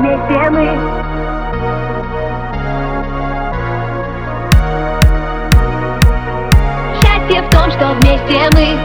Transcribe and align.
вместе 0.00 0.50
мы. 0.50 0.78
Счастье 7.00 7.42
в 7.42 7.50
том, 7.50 7.70
что 7.70 7.94
вместе 8.00 8.48
мы. 8.52 8.78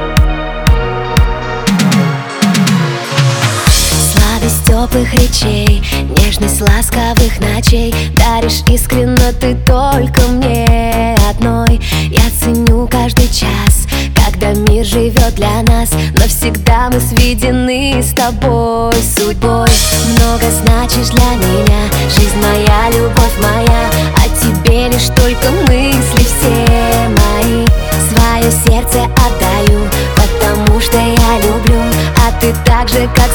Сладость 4.11 4.65
теплых 4.65 5.13
речей, 5.13 5.83
нежность 6.17 6.61
ласковых 6.61 7.39
ночей. 7.39 7.93
Даришь 8.15 8.63
искренно 8.67 9.33
ты 9.39 9.55
только 9.65 10.21
мне 10.29 11.15
одной. 11.29 11.79
Я 12.09 12.29
ценю 12.39 12.87
каждый 12.87 13.27
час, 13.27 13.84
мир 14.75 14.85
живет 14.85 15.35
для 15.35 15.61
нас 15.61 15.89
Навсегда 16.17 16.89
мы 16.91 16.99
сведены 16.99 18.01
с 18.01 18.13
тобой 18.13 18.93
судьбой. 19.17 19.69
Много 20.17 20.51
значишь 20.51 21.09
для 21.09 21.31
меня, 21.35 21.81
жизнь 22.09 22.37
моя, 22.41 22.89
любовь 22.89 23.37
моя 23.41 23.89
О 24.17 24.27
тебе 24.41 24.89
лишь 24.89 25.07
только 25.15 25.49
мысли 25.69 26.25
все 26.25 27.07
мои. 27.07 27.65
Свое 28.09 28.51
сердце 28.51 29.05
отдаю, 29.05 29.79
потому 30.15 30.79
что 30.81 30.97
я 30.97 31.39
люблю 31.39 31.81
А 32.27 32.31
ты 32.41 32.53
так 32.65 32.89
же, 32.89 33.09
как 33.15 33.34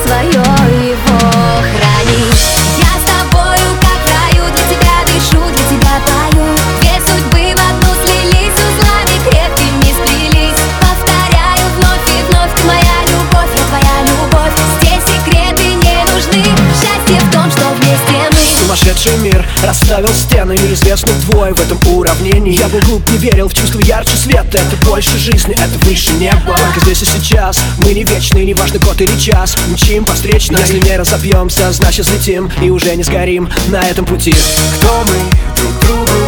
расставил 19.62 20.08
стены 20.08 20.52
Неизвестных 20.52 21.18
двое 21.26 21.54
в 21.54 21.60
этом 21.60 21.78
уравнении. 21.94 22.58
Я 22.58 22.68
был 22.68 22.80
глуп, 22.80 23.08
не 23.10 23.18
верил 23.18 23.48
в 23.48 23.54
чувство 23.54 23.80
ярче 23.80 24.16
света. 24.16 24.58
Это 24.58 24.86
больше 24.86 25.16
жизни, 25.18 25.54
это 25.54 25.78
выше 25.86 26.12
неба. 26.12 26.56
Только 26.56 26.80
здесь 26.80 27.02
и 27.02 27.04
сейчас. 27.04 27.58
Мы 27.78 27.94
не 27.94 28.04
вечны 28.04 28.44
Не 28.44 28.54
год 28.54 29.00
или 29.00 29.18
час, 29.18 29.56
мчим 29.68 30.04
по 30.04 30.12
встречной. 30.12 30.60
Если 30.60 30.80
не 30.80 30.96
разобьемся, 30.96 31.70
значит 31.72 32.06
слетим 32.06 32.50
И 32.62 32.70
уже 32.70 32.94
не 32.96 33.02
сгорим 33.02 33.48
на 33.68 33.82
этом 33.82 34.04
пути. 34.04 34.34
Кто 34.78 35.04
мы? 35.06 35.56
Друг 35.56 35.72
другу, 35.80 36.18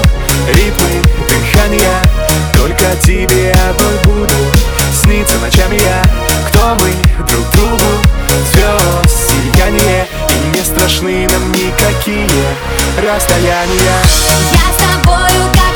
ритмы, 0.55 1.03
дыхания. 1.29 2.03
Только 2.55 2.85
тебе 3.03 3.53
одной 3.53 3.99
буду. 4.05 4.35
Сниться 5.03 5.39
ночами 5.39 5.81
я. 5.83 6.03
Кто 6.49 6.77
мы? 6.77 7.27
Друг 7.27 7.51
другу, 7.53 7.92
страшны 10.65 11.27
нам 11.31 11.53
никакие 11.53 12.29
расстояния. 12.99 13.99
Я 14.53 14.73
с 14.73 15.03
тобою, 15.03 15.51
как 15.53 15.72